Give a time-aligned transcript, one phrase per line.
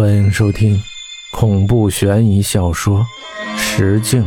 [0.00, 0.80] 欢迎收听
[1.30, 3.00] 恐怖悬疑小说
[3.58, 4.22] 《石镜》，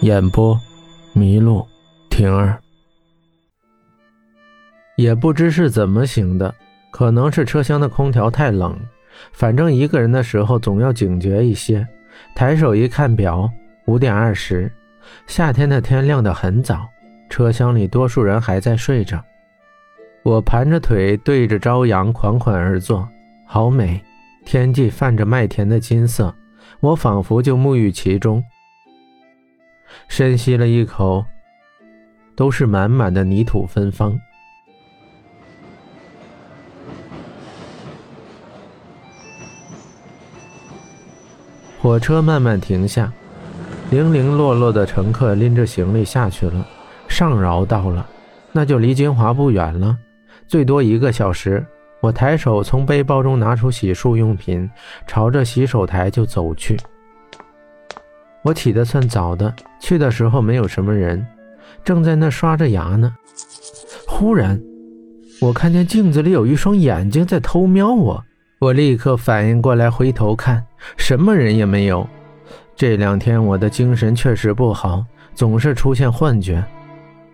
[0.00, 0.60] 演播：
[1.14, 1.64] 麋鹿
[2.10, 2.60] 婷儿。
[4.96, 6.52] 也不知是怎么醒的，
[6.90, 8.76] 可能是车厢的空调太冷，
[9.30, 11.86] 反正一个人的时候总要警觉一些。
[12.34, 13.48] 抬手一看表，
[13.84, 14.68] 五点二十。
[15.28, 16.84] 夏天的天亮得很早，
[17.30, 19.24] 车厢里多数人还在睡着。
[20.24, 23.08] 我盘着腿对着朝阳款款而坐，
[23.46, 24.02] 好美。
[24.46, 26.32] 天际泛着麦田的金色，
[26.78, 28.40] 我仿佛就沐浴其中。
[30.06, 31.24] 深吸了一口，
[32.36, 34.16] 都是满满的泥土芬芳。
[41.80, 43.12] 火车慢慢停下，
[43.90, 46.64] 零零落落的乘客拎着行李下去了。
[47.08, 48.08] 上饶到了，
[48.52, 49.98] 那就离金华不远了，
[50.46, 51.66] 最多一个小时。
[52.06, 54.70] 我抬手从背包中拿出洗漱用品，
[55.08, 56.76] 朝着洗手台就走去。
[58.42, 61.26] 我起得算早的，去的时候没有什么人，
[61.82, 63.12] 正在那刷着牙呢。
[64.06, 64.60] 忽然，
[65.40, 68.24] 我看见镜子里有一双眼睛在偷瞄我，
[68.60, 70.64] 我立刻反应过来，回头看，
[70.96, 72.08] 什么人也没有。
[72.76, 75.04] 这两天我的精神确实不好，
[75.34, 76.64] 总是出现幻觉。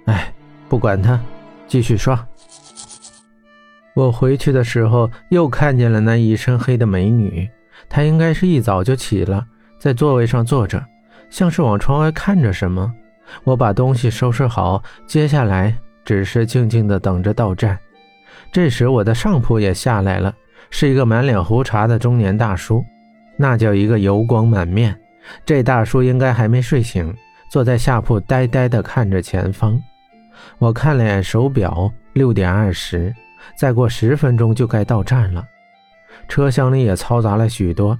[0.06, 0.32] 哎，
[0.66, 1.20] 不管他，
[1.68, 2.26] 继续刷。
[3.94, 7.48] 我回去的时候，又看见了那一身黑的美女。
[7.88, 9.44] 她应该是一早就起了，
[9.78, 10.82] 在座位上坐着，
[11.28, 12.92] 像是往窗外看着什么。
[13.44, 17.78] 我把东西收拾好，接下来只是静静的等着到站。
[18.50, 20.34] 这时，我的上铺也下来了，
[20.70, 22.84] 是一个满脸胡茬的中年大叔，
[23.36, 24.98] 那叫一个油光满面。
[25.44, 27.14] 这大叔应该还没睡醒，
[27.50, 29.80] 坐在下铺呆呆地看着前方。
[30.58, 33.14] 我看了眼手表，六点二十。
[33.54, 35.44] 再过十分钟就该到站了，
[36.28, 37.98] 车厢里也嘈杂了许多，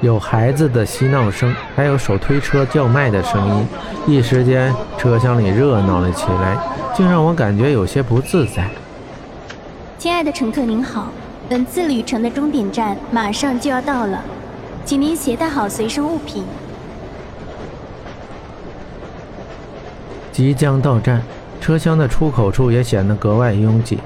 [0.00, 3.66] 有孩子的嬉闹声，还有手推车叫卖的声音。
[4.06, 6.58] 一时间，车厢里热闹了起来，
[6.94, 8.68] 竟让我感觉有些不自在。
[9.96, 11.12] 亲爱的乘客您好，
[11.48, 14.22] 本次旅程的终点站马上就要到了，
[14.84, 16.44] 请您携带好随身物品。
[20.32, 21.22] 即将到站。
[21.62, 23.96] 车厢的出口处也显得格外拥挤，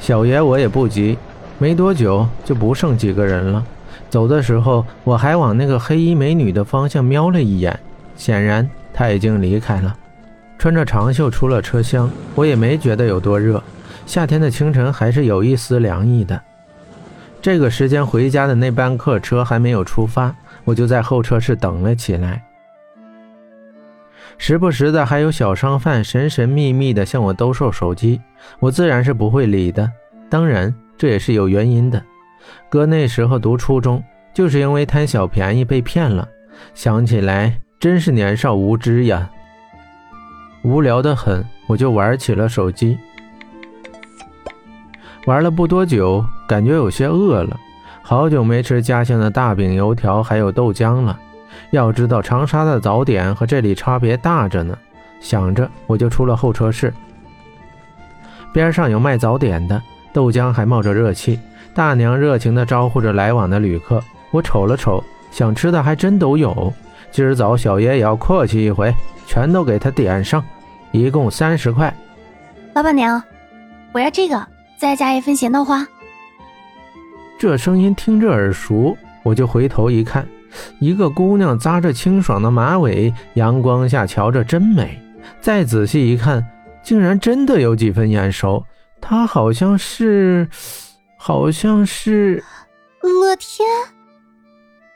[0.00, 1.18] 小爷我也不急，
[1.58, 3.62] 没多久就不剩几个人了。
[4.08, 7.78] 走的时候，我还往那个黑衣美女的方向瞄了一眼，
[8.16, 9.94] 显然她已经离开了。
[10.58, 13.62] 穿着长袖出了车厢，我也没觉得有多热，
[14.06, 16.40] 夏天的清晨还是有一丝凉意的。
[17.42, 20.34] 这个时间回家的那班客车还没有出发，
[20.64, 22.42] 我就在候车室等了起来。
[24.44, 28.20] 时不时的还有小商贩神神秘秘的向我兜售手机，
[28.58, 29.88] 我自然是不会理的。
[30.28, 32.02] 当然，这也是有原因的。
[32.68, 34.02] 哥那时候读初中，
[34.34, 36.28] 就是因为贪小便宜被骗了。
[36.74, 39.30] 想起来真是年少无知呀，
[40.64, 42.98] 无聊的很，我就玩起了手机。
[45.26, 47.56] 玩了不多久，感觉有些饿了，
[48.02, 51.16] 好久没吃家乡的大饼、油条还有豆浆了。
[51.70, 54.76] 要知道长沙的早点和这里差别大着呢。
[55.20, 56.92] 想着，我就出了候车室。
[58.52, 59.80] 边上有卖早点的，
[60.12, 61.38] 豆浆还冒着热气。
[61.74, 64.02] 大娘热情地招呼着来往的旅客。
[64.30, 66.72] 我瞅了瞅，想吃的还真都有。
[67.10, 68.92] 今儿早小爷也要客气一回，
[69.26, 70.44] 全都给他点上，
[70.90, 71.94] 一共三十块。
[72.74, 73.22] 老板娘，
[73.92, 74.46] 我要这个，
[74.76, 75.86] 再加一份咸豆花。
[77.38, 80.26] 这声音听着耳熟，我就回头一看。
[80.78, 85.00] 一个姑娘扎着清爽的马尾，阳光下瞧着真美。
[85.40, 86.44] 再仔细一看，
[86.82, 88.64] 竟然真的有几分眼熟。
[89.00, 90.48] 她好像是，
[91.16, 92.42] 好像是
[93.00, 93.66] 乐天。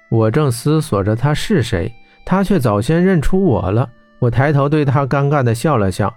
[0.08, 1.92] 我正思索着她是谁，
[2.24, 3.88] 她却早先认出我了。
[4.18, 6.12] 我抬头对她尴尬的笑了笑，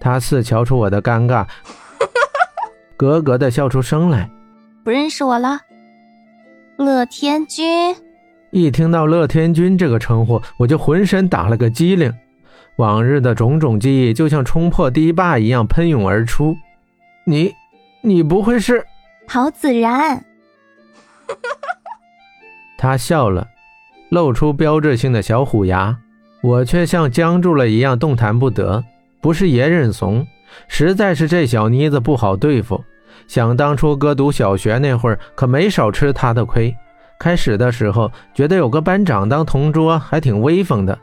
[0.00, 1.46] 她似瞧出我的尴尬，
[2.98, 4.28] 咯咯的笑出声来。
[4.84, 5.60] 不认识我了，
[6.76, 7.94] 乐天君。
[8.50, 12.12] 一听到乐天君这个称呼，我就浑身打了个激灵，
[12.76, 16.56] 往日的种种记忆就像冲破堤坝一样喷涌而出。
[17.24, 17.54] 你，
[18.02, 18.84] 你不会是
[19.26, 20.24] 陶子然？
[22.78, 23.46] 他笑了，
[24.08, 25.98] 露出标志性的小虎牙，
[26.42, 28.82] 我却像僵住了一样动弹不得。
[29.20, 30.26] 不是爷认怂，
[30.68, 32.82] 实在是这小妮子不好对付。
[33.26, 36.74] 想当初哥读小学那会儿，可没少吃她的亏。
[37.18, 40.98] 开始的时候觉得有个班长当同桌还挺威风的，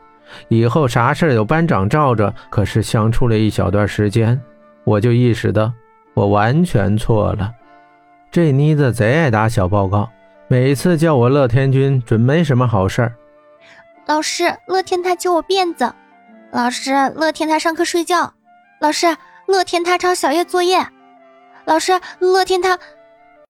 [0.48, 2.32] 以后啥事有班长罩着。
[2.50, 4.40] 可是相处了一小段时间，
[4.84, 5.72] 我就意识到
[6.14, 7.52] 我完全错了。
[8.30, 10.08] 这妮子贼爱打小报告，
[10.48, 13.14] 每次叫我乐天君，准没什么好事儿。
[14.06, 15.92] 老师，乐天他揪我辫子。
[16.52, 18.32] 老师，乐天他上课睡觉。
[18.80, 19.16] 老师，
[19.46, 20.78] 乐天他抄小月作业。
[21.64, 22.78] 老师，乐天他